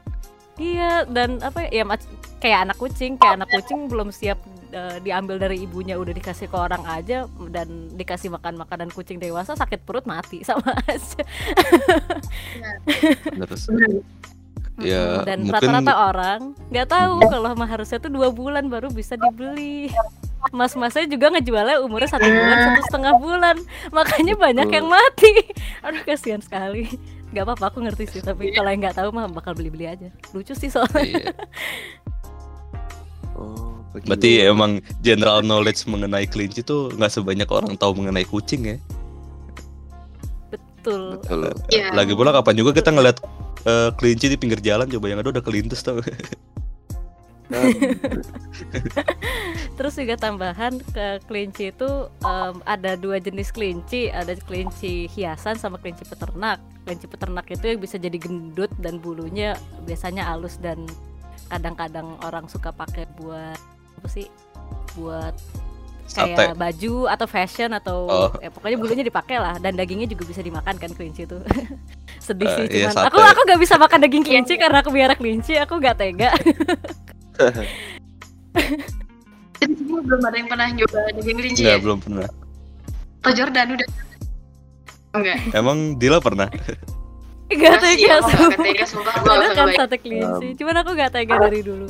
[0.58, 4.38] Iya dan apa ya mac- kayak anak kucing kayak anak kucing belum siap
[4.72, 9.54] eh, diambil dari ibunya udah dikasih ke orang aja dan dikasih makan makanan kucing dewasa
[9.54, 11.22] sakit perut mati sama aja.
[13.38, 13.64] Terus.
[14.82, 16.40] Ya, dan mungkin- rata-rata orang
[16.74, 19.94] nggak tahu kalau mah harusnya tuh dua bulan baru bisa dibeli.
[20.50, 23.56] Mas-masnya juga ngejualnya umurnya satu bulan satu setengah bulan
[23.94, 25.54] makanya banyak yang mati.
[25.86, 26.90] Aduh kasihan sekali.
[27.30, 30.10] Gak apa-apa aku ngerti sih tapi kalau yang nggak tahu mah bakal beli-beli aja.
[30.34, 31.04] Lucu sih soalnya.
[31.06, 31.30] iya.
[33.32, 34.10] Oh, begitu.
[34.10, 34.72] Berarti emang
[35.04, 38.78] general knowledge mengenai kelinci tuh nggak sebanyak orang tahu mengenai kucing ya.
[40.52, 41.22] Betul.
[41.22, 41.54] betul.
[41.70, 41.94] Iya.
[41.94, 43.18] Lagi pula kapan juga kita ngeliat
[43.68, 46.02] eh, kelinci di pinggir jalan coba yang ada udah kelindes tau.
[49.78, 55.76] Terus juga tambahan ke kelinci itu em, ada dua jenis kelinci, ada kelinci hiasan sama
[55.80, 56.64] kelinci peternak.
[56.88, 60.88] Kelinci peternak itu yang bisa jadi gendut dan bulunya biasanya halus dan
[61.52, 63.60] kadang-kadang orang suka pakai buat
[64.02, 64.26] apa sih?
[64.94, 65.38] Buat
[66.04, 66.34] Sate.
[66.34, 68.30] kayak baju atau fashion atau Oh.
[68.36, 71.38] ya pokoknya bulunya dipakai lah dan dagingnya juga bisa dimakan kan kelinci itu.
[72.20, 73.32] Sedih Eh, sih iya, cuman aku sate.
[73.32, 76.34] aku gak bisa makan daging kelinci karena aku biara kelinci, aku gak tega.
[80.02, 81.82] Belum ada yang pernah nyoba daging kelinci Nggak ya?
[81.82, 82.28] belum pernah.
[83.22, 83.88] Atau Jordan udah?
[85.12, 85.38] Enggak.
[85.54, 86.50] Emang Dila pernah?
[86.50, 86.78] Gak
[87.52, 88.48] Enggak sih, tega aku sumpah.
[88.48, 91.88] gak tega sumpah gue Ada gak kan sate kelinci, cuman aku gak tega dari dulu.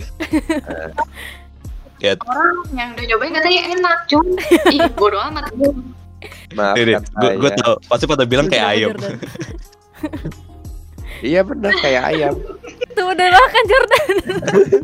[2.01, 4.25] Ya, Orang yang udah nyobain katanya enak, cuma
[4.73, 5.53] ih bodo amat.
[6.51, 8.89] Maafkan gue gue tau pasti pada bilang kayak ayam.
[11.21, 12.33] Iya bener kayak ayam.
[12.97, 14.07] Tuh udah makan Jordan.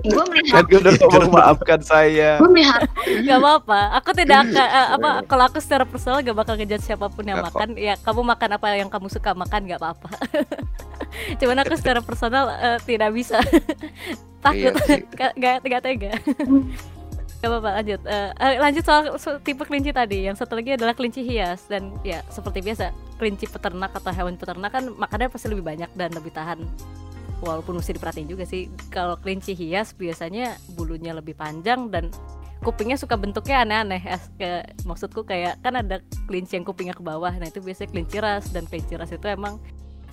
[0.05, 2.37] Gue Kan melihat, gue udah ngomong maafkan saya.
[2.37, 2.85] gue melihat
[3.25, 3.79] Gak apa-apa.
[3.97, 7.41] Aku tidak akan eh, apa kalau aku secara personal gak bakal ngejudge siapa pun yang
[7.41, 7.57] kok.
[7.57, 7.67] makan.
[7.73, 10.09] Ya kamu makan apa yang kamu suka makan gak apa-apa.
[11.41, 13.41] Cuman aku secara personal eh, tidak bisa.
[14.45, 14.77] Takut.
[14.77, 16.11] Iya gak, gak, gak tega.
[17.37, 18.01] Gak apa-apa lanjut.
[18.09, 20.25] Eh, lanjut soal so- tipe kelinci tadi.
[20.25, 22.89] Yang satu lagi adalah kelinci hias dan ya seperti biasa
[23.21, 26.65] kelinci peternak atau hewan peternak kan makannya pasti lebih banyak dan lebih tahan.
[27.37, 28.65] Walaupun mesti diperhatiin juga sih.
[28.89, 32.09] Kalau kelinci hias biasanya bulunya lebih panjang dan
[32.65, 34.01] kupingnya suka bentuknya aneh-aneh.
[34.81, 37.29] Maksudku kayak kan ada kelinci yang kupingnya ke bawah.
[37.37, 39.61] Nah itu biasanya kelinci ras dan kelinci ras itu emang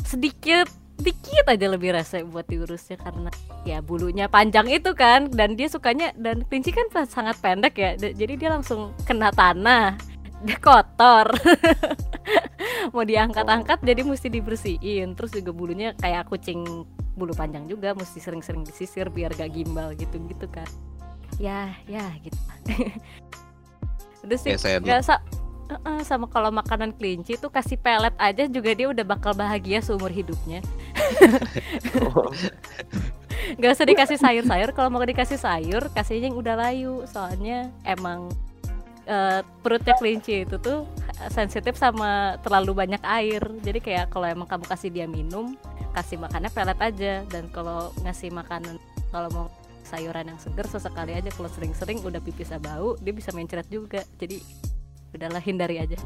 [0.04, 3.30] sedikit dikit aja lebih rese buat diurusnya karena
[3.66, 8.34] ya bulunya panjang itu kan dan dia sukanya dan kelinci kan sangat pendek ya jadi
[8.38, 9.98] dia langsung kena tanah
[10.46, 11.32] dia kotor.
[12.94, 16.84] Mau diangkat-angkat jadi mesti dibersihin terus juga bulunya kayak kucing
[17.16, 20.68] bulu panjang juga mesti sering-sering disisir biar gak gimbal gitu-gitu kan.
[21.40, 22.38] Ya ya gitu.
[24.24, 25.20] Udah sih nggak sa
[25.74, 30.14] Heeh, sama kalau makanan kelinci tuh kasih pelet aja juga dia udah bakal bahagia seumur
[30.14, 30.62] hidupnya.
[33.60, 37.04] Gak usah dikasih sayur-sayur Kalau mau dikasih sayur Kasihnya yang udah layu.
[37.04, 38.32] Soalnya emang
[39.04, 40.88] eh, Perutnya kelinci itu tuh
[41.28, 43.42] Sensitif sama terlalu banyak air.
[43.60, 45.58] Jadi kayak kalau emang kamu kasih dia minum
[45.92, 47.14] Kasih makannya pelet aja.
[47.28, 48.80] Dan kalau ngasih makanan
[49.12, 49.46] Kalau mau
[49.84, 51.28] sayuran yang seger Sesekali aja.
[51.28, 54.00] Kalau sering-sering udah pipis bau Dia bisa mencret juga.
[54.16, 54.40] Jadi
[55.14, 55.96] udahlah hindari aja.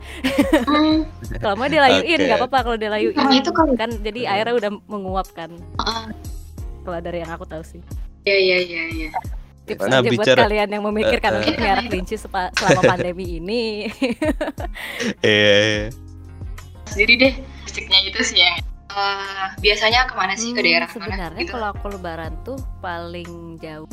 [0.62, 1.08] Hmm,
[1.42, 3.12] kalau mau dilayuin nggak apa-apa kalau dilayuin.
[3.12, 5.50] Nah, itu kan- kan jadi airnya udah menguap kan.
[5.76, 6.08] Ah,
[6.82, 7.80] kalau dari yang aku tahu sih.
[8.22, 9.10] Iya iya iya iya.
[9.64, 11.58] tips Nah, aja buat bicara- kalian yang memikirkan untuk eh.
[11.58, 13.64] melihara kelinci selama pandemi ini.
[15.22, 15.92] Eh,
[16.86, 18.56] Sendiri deh, basicnya itu sih yang
[18.88, 20.50] eh, biasanya ke mana sih?
[20.50, 20.96] Ke Hmm, daerah mana?
[20.96, 21.52] sebenarnya Gitu.
[21.52, 23.84] kalau aku lebaran tuh paling jauh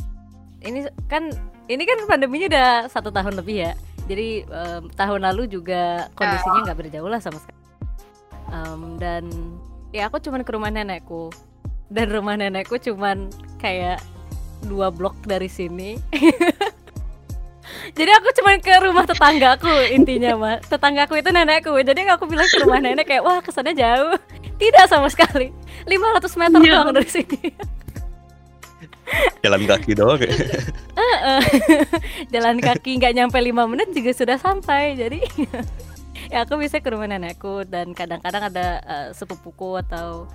[0.65, 1.29] ini kan
[1.65, 3.71] ini kan pandeminya udah satu tahun lebih ya.
[4.05, 7.57] Jadi em, tahun lalu juga kondisinya nggak berjauh lah sama sekali.
[8.49, 9.23] Em, dan
[9.89, 11.33] ya aku cuman ke rumah nenekku.
[11.89, 14.01] Dan rumah nenekku cuman kayak
[14.61, 15.97] dua blok dari sini.
[17.97, 21.73] Jadi aku cuman ke rumah tetanggaku intinya mah tetanggaku itu nenekku.
[21.81, 24.17] Jadi aku bilang ke rumah nenek kayak wah kesannya jauh.
[24.55, 25.49] Tidak sama sekali.
[25.85, 26.71] 500 meter Iya.
[26.81, 27.37] doang dari sini
[29.43, 30.33] jalan kaki doang ya.
[32.33, 35.19] Jalan kaki nggak nyampe lima menit juga sudah sampai jadi
[36.33, 40.29] ya aku bisa ke rumah nenekku dan kadang-kadang ada eh, sepupuku atau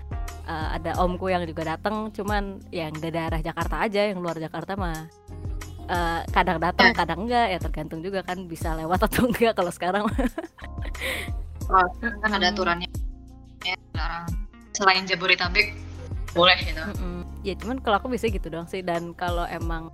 [0.46, 4.78] eh, ada omku yang juga datang cuman yang di daerah Jakarta aja yang luar Jakarta
[4.78, 5.06] mah
[5.90, 10.04] eh, kadang datang kadang enggak ya tergantung juga kan bisa lewat atau enggak kalau sekarang.
[11.70, 12.90] Oh, kan ada aturannya.
[13.62, 13.76] Ya
[14.74, 15.89] selain Jabodetabek
[16.37, 16.83] boleh gitu.
[16.83, 17.23] Mm-mm.
[17.43, 18.83] ya cuman kalau aku bisa gitu dong sih.
[18.85, 19.90] Dan kalau emang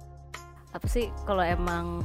[0.73, 2.05] apa sih kalau emang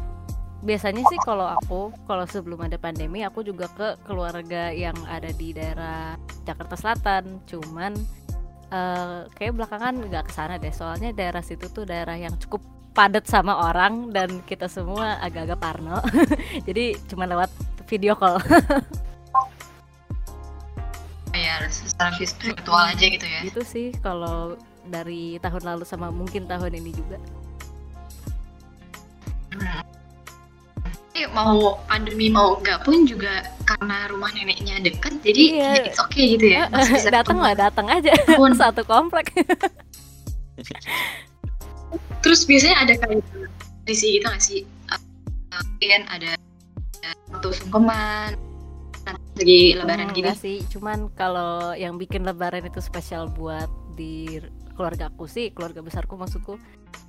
[0.61, 5.51] biasanya sih kalau aku kalau sebelum ada pandemi aku juga ke keluarga yang ada di
[5.51, 6.15] daerah
[6.47, 7.43] Jakarta Selatan.
[7.49, 7.93] Cuman
[8.71, 10.71] eh kayak belakangan nggak ke sana deh.
[10.71, 15.99] Soalnya daerah situ tuh daerah yang cukup padat sama orang dan kita semua agak-agak parno.
[16.67, 17.51] Jadi cuma lewat
[17.87, 18.39] video call
[21.71, 23.39] secara virtual aja gitu ya.
[23.47, 27.17] gitu sih kalau dari tahun lalu sama mungkin tahun ini juga
[30.81, 35.71] Tapi mau pandemi mau enggak pun juga karena rumah neneknya dekat jadi Iya.
[35.75, 36.71] ya it's okay gitu ya.
[37.11, 38.55] Datang lah datang aja Pun.
[38.61, 39.31] satu komplek
[42.21, 43.25] Terus biasanya ada kayak
[43.81, 44.61] tradisi gitu nggak sih?
[44.93, 45.01] Uh,
[46.07, 48.37] ada ada sungkeman
[49.31, 50.27] lagi lebaran Hmm, gini.
[50.27, 54.37] enggak sih cuman kalau yang bikin lebaran itu spesial buat di
[54.71, 56.55] keluarga aku sih keluarga besarku maksudku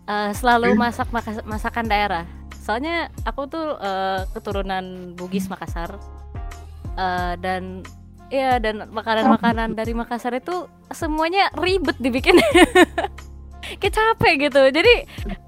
[0.05, 2.25] eh, selalu masak maka- masakan daerah.
[2.59, 5.99] Soalnya aku tuh eh, keturunan Bugis Makassar.
[6.95, 7.83] Eh, dan
[8.29, 12.39] ya dan makanan-makanan dari Makassar itu semuanya ribet dibikin.
[13.81, 14.63] Kayak capek gitu.
[14.69, 14.95] Jadi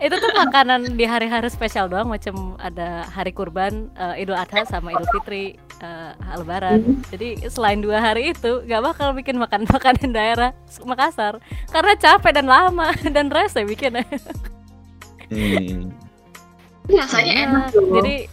[0.01, 4.91] itu tuh makanan di hari-hari spesial doang macam ada hari kurban eh, Idul Adha sama
[4.91, 6.81] Idul Fitri eh, Lebaran
[7.13, 10.51] jadi selain dua hari itu gak bakal bikin makan makanan daerah
[10.83, 14.05] Makassar karena capek dan lama dan rese bikinnya
[15.33, 15.89] Hmm.
[16.85, 17.97] Rasanya enak loh.
[17.97, 18.29] jadi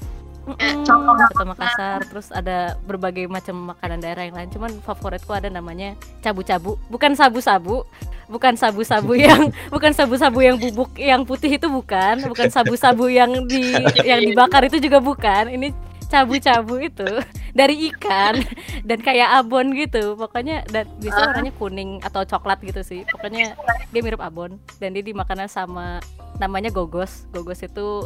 [0.84, 4.50] contoh Soto Makassar, terus ada berbagai macam makanan daerah yang lain.
[4.52, 7.88] Cuman favoritku ada namanya cabu-cabu, bukan sabu-sabu,
[8.28, 13.72] bukan sabu-sabu yang bukan sabu-sabu yang bubuk yang putih itu bukan, bukan sabu-sabu yang di
[14.04, 15.48] yang dibakar itu juga bukan.
[15.48, 15.72] Ini
[16.12, 17.08] cabu-cabu itu
[17.56, 18.44] dari ikan
[18.84, 20.20] dan kayak abon gitu.
[20.20, 23.08] Pokoknya dan biasanya warnanya kuning atau coklat gitu sih.
[23.08, 23.56] Pokoknya
[23.96, 26.04] dia mirip abon dan dia dimakan sama
[26.38, 27.26] namanya gogos.
[27.32, 28.04] Gogos itu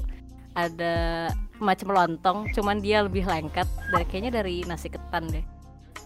[0.53, 1.27] ada
[1.59, 5.43] macam lontong, cuman dia lebih lengket dari kayaknya dari nasi ketan deh.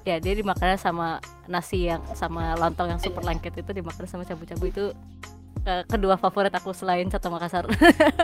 [0.08, 4.72] Ya dia dimakan sama nasi yang sama lontong yang super lengket itu dimakan sama cabu-cabu
[4.72, 4.86] itu
[5.62, 7.66] eh, kedua favorit aku selain soto Makassar.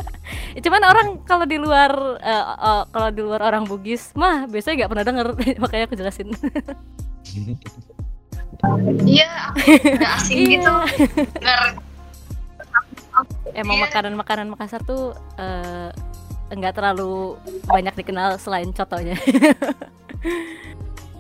[0.64, 4.92] cuman orang kalau di luar eh, eh, kalau di luar orang Bugis mah biasanya nggak
[4.92, 5.28] pernah denger
[5.64, 6.30] makanya aku jelasin.
[9.06, 9.62] Iya, aku
[9.94, 10.50] udah asing Iya.
[10.58, 10.74] gitu.
[11.38, 11.60] Nggak
[13.54, 13.84] Emang Iya.
[13.86, 15.90] makanan-makanan Makassar tuh eh,
[16.50, 19.16] enggak terlalu banyak dikenal selain cotonya.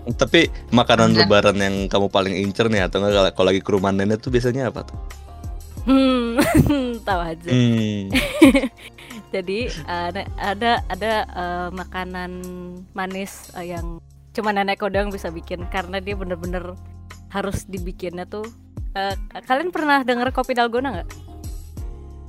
[0.05, 1.27] Tapi makanan Enggak.
[1.27, 4.29] lebaran yang kamu paling incer nih atau enggak kalau- kalau lagi ke rumah nenek tuh
[4.29, 4.97] biasanya apa tuh?
[5.85, 6.41] Hmm,
[7.07, 7.49] tahu aja.
[7.49, 8.09] Hmm.
[9.33, 12.31] Jadi ada ada ada eh, makanan
[12.91, 16.73] manis eh, yang cuma nenek kodang bisa bikin karena dia bener-bener
[17.29, 18.45] harus dibikinnya tuh.
[18.93, 19.11] eh,
[19.43, 21.09] kalian pernah dengar kopi dalgona nggak?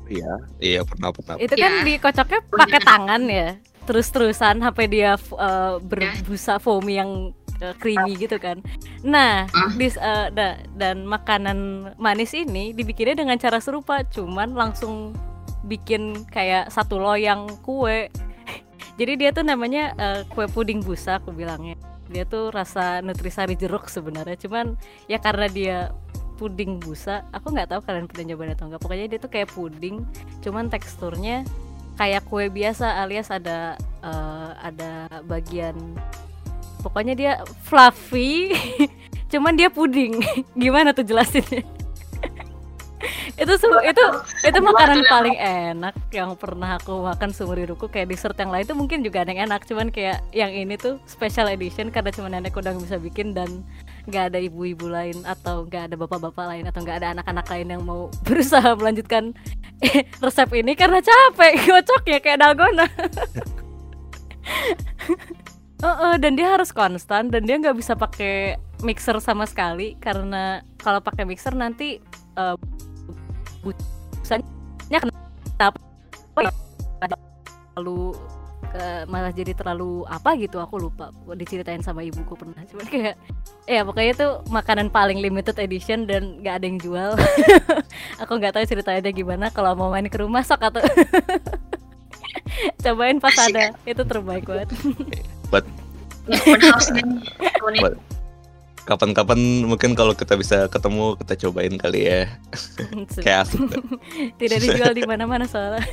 [0.06, 0.32] Iya.
[0.58, 1.34] Iya pernah pernah.
[1.36, 1.86] Itu kan Iya.
[1.86, 3.48] dikocoknya pakai tangan ya,
[3.84, 8.60] terus-terusan sampai dia eh, berbusa foamy yang eh, creamy gitu kan.
[9.00, 9.70] Nah, Ah.
[9.74, 11.58] dis- eh, da- dan makanan
[11.96, 15.16] manis ini dibikinnya dengan cara serupa, cuman langsung
[15.62, 18.06] bikin kayak satu loyang kue.
[19.00, 21.74] Jadi dia tuh namanya eh, kue puding busa aku bilangnya.
[22.06, 25.78] Dia tuh rasa nutrisari jeruk sebenarnya, cuman ya karena dia
[26.36, 28.78] puding busa, aku nggak tahu kalian pernah nyobain atau enggak.
[28.78, 30.04] Pokoknya dia tuh kayak puding,
[30.38, 31.42] cuman teksturnya
[31.96, 35.74] kayak kue biasa alias ada eh, ada bagian
[36.86, 37.32] pokoknya dia
[37.66, 38.54] fluffy
[39.32, 40.22] cuman dia puding.
[40.62, 41.66] Gimana tuh jelasinnya?
[43.36, 44.04] Itu su- itu
[44.48, 47.92] itu makanan paling enak yang pernah aku makan seumur hidupku.
[47.92, 50.96] Kayak dessert yang lain tuh mungkin juga ada yang enak cuman kayak yang ini tuh
[51.04, 53.62] special edition karena cuma nenek udah bisa bikin dan
[54.08, 57.82] nggak ada ibu-ibu lain atau nggak ada bapak-bapak lain atau nggak ada anak-anak lain yang
[57.84, 59.36] mau berusaha melanjutkan
[60.24, 62.86] resep ini karena capek gocoknya kayak dalgona
[65.86, 70.98] Heeh, dan dia harus konstan dan dia nggak bisa pakai mixer sama sekali karena kalau
[70.98, 72.02] pakai mixer nanti
[72.34, 72.56] eh,
[73.62, 74.42] busanya
[74.98, 75.78] kenapa
[77.70, 78.18] terlalu
[78.74, 81.14] ke- malah jadi terlalu apa gitu aku lupa.
[81.38, 83.14] Diceritain sama ibuku pernah cuman kayak
[83.70, 87.14] ya pokoknya itu makanan paling limited edition dan nggak ada yang jual.
[88.26, 90.82] Aku nggak tahu ceritanya gimana kalau mau main ke rumah sok atau
[92.82, 94.70] cobain pas ada itu terbaik banget
[95.48, 95.68] Buat-
[98.86, 102.30] Kapan-kapan mungkin kalau kita bisa ketemu kita cobain kali ya.
[103.18, 103.58] Kayak asik.
[104.40, 105.82] tidak dijual di mana-mana soalnya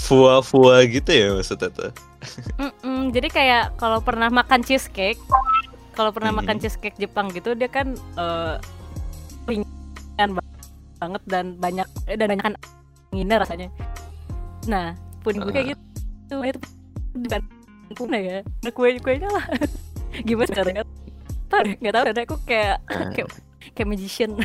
[0.00, 1.92] Fua-fua gitu ya maksudnya tuh.
[2.56, 5.20] Mm-mm, jadi kayak kalau pernah makan cheesecake
[5.92, 6.40] kalau pernah Hmm.
[6.40, 8.54] makan cheesecake Jepang gitu dia kan eh,
[9.44, 10.46] ringan ba-
[10.98, 12.54] banget dan banyak eh, dan banyak kan
[13.08, 13.68] anginnya rasanya
[14.64, 16.58] nah puding gue kayak gitu itu
[17.94, 19.44] punya ya nah kue kuenya lah
[20.28, 20.88] gimana sekarang nggak
[21.48, 22.76] tahu deh nggak tahu deh aku kayak
[23.14, 23.28] kayak
[23.72, 24.30] kayak magician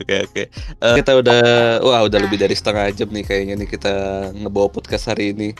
[0.00, 0.42] Oke oke.
[0.80, 1.42] Eh, kita udah
[1.84, 3.94] wah udah lebih dari setengah jam nih kayaknya nih kita
[4.32, 5.52] ngebawa podcast hari ini.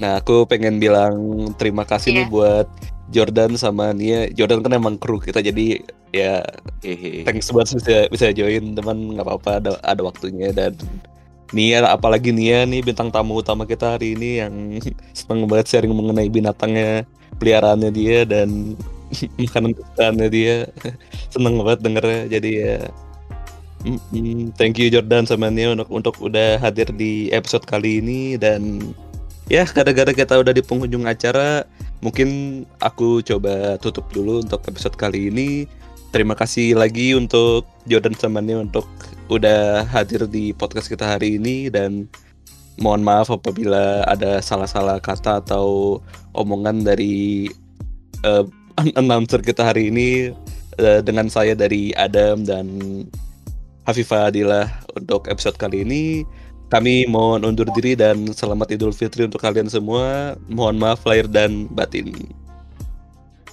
[0.00, 1.12] Nah aku pengen bilang
[1.60, 2.32] terima kasih nih Iya.
[2.32, 2.66] buat
[3.12, 4.32] Jordan sama Nia.
[4.32, 6.40] Jordan kan emang kru kita jadi ya
[6.80, 7.26] Hehe.
[7.28, 10.72] thanks banget bisa bisa join teman nggak apa-apa ada ada waktunya dan
[11.54, 14.52] Nia apalagi Nia nih bintang tamu utama kita hari ini yang
[15.18, 17.06] seneng banget sharing mengenai binatangnya
[17.38, 18.74] peliharaannya dia dan
[19.40, 20.56] makanan kesukaannya dia.
[21.32, 22.76] Seneng banget dengernya jadi ya.
[24.56, 28.80] Thank you Jordan sama Nia untuk untuk udah hadir di episode kali ini dan
[29.52, 31.68] ya gara-gara kita udah di penghujung acara
[32.00, 35.68] mungkin aku coba tutup dulu untuk episode kali ini.
[36.14, 38.86] Terima kasih lagi untuk Jordan sama Nia untuk
[39.32, 42.04] udah hadir di podcast kita hari ini dan
[42.76, 45.98] mohon maaf apabila ada salah-salah kata atau
[46.34, 47.48] omongan dari
[48.26, 48.44] eh,
[49.00, 50.34] announcer kita hari ini
[50.76, 52.66] eh, dengan saya dari Adam dan
[53.84, 56.24] Hafifah Adila untuk episode kali ini
[56.72, 60.34] kami mohon undur diri dan selamat Idul Fitri untuk kalian semua.
[60.50, 62.10] Mohon maaf lahir dan batin.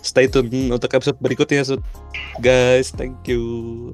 [0.01, 1.61] Stay tune untuk episode berikutnya.
[2.41, 3.93] Guys, thank you.